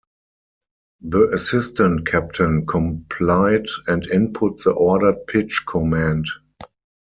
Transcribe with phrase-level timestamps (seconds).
[1.03, 6.25] The assistant captain complied and input the ordered pitch command.